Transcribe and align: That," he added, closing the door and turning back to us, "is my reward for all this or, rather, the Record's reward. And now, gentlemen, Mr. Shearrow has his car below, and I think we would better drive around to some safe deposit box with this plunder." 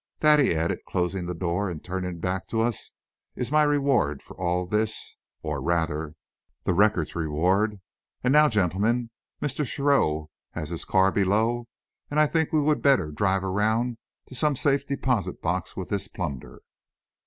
That," 0.21 0.39
he 0.39 0.55
added, 0.55 0.79
closing 0.87 1.27
the 1.27 1.35
door 1.35 1.69
and 1.69 1.83
turning 1.83 2.19
back 2.19 2.47
to 2.47 2.59
us, 2.61 2.91
"is 3.35 3.51
my 3.51 3.61
reward 3.61 4.23
for 4.23 4.35
all 4.35 4.65
this 4.65 5.15
or, 5.43 5.61
rather, 5.61 6.15
the 6.63 6.73
Record's 6.73 7.15
reward. 7.15 7.79
And 8.23 8.31
now, 8.31 8.49
gentlemen, 8.49 9.11
Mr. 9.43 9.63
Shearrow 9.63 10.31
has 10.53 10.71
his 10.71 10.85
car 10.85 11.11
below, 11.11 11.67
and 12.09 12.19
I 12.19 12.25
think 12.25 12.51
we 12.51 12.61
would 12.61 12.81
better 12.81 13.11
drive 13.11 13.43
around 13.43 13.99
to 14.25 14.33
some 14.33 14.55
safe 14.55 14.87
deposit 14.87 15.39
box 15.39 15.77
with 15.77 15.89
this 15.89 16.07
plunder." 16.07 16.63